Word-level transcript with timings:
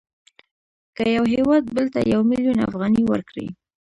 که 0.95 1.03
یو 1.15 1.25
هېواد 1.33 1.63
بل 1.75 1.85
ته 1.93 1.99
یو 2.13 2.21
میلیون 2.31 2.57
افغانۍ 2.67 3.03
ورکړي 3.07 3.47